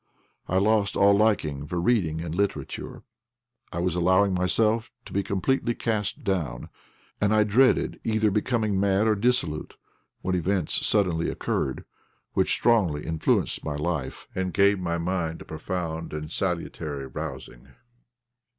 I 0.47 0.57
lost 0.57 0.95
all 0.97 1.15
liking 1.15 1.67
for 1.67 1.79
reading 1.79 2.21
and 2.21 2.33
literature. 2.33 3.03
I 3.71 3.77
was 3.77 3.93
allowing 3.93 4.33
myself 4.33 4.89
to 5.05 5.13
be 5.13 5.21
completely 5.21 5.75
cast 5.75 6.23
down, 6.23 6.69
and 7.21 7.31
I 7.31 7.43
dreaded 7.43 7.99
either 8.03 8.31
becoming 8.31 8.79
mad 8.79 9.05
or 9.07 9.13
dissolute, 9.13 9.75
when 10.21 10.33
events 10.33 10.87
suddenly 10.87 11.29
occurred 11.29 11.85
which 12.33 12.49
strongly 12.51 13.05
influenced 13.05 13.63
my 13.63 13.75
life, 13.75 14.27
and 14.33 14.53
gave 14.55 14.79
my 14.79 14.97
mind 14.97 15.43
a 15.43 15.45
profound 15.45 16.13
and 16.13 16.31
salutary 16.31 17.05
rousing. 17.05 17.67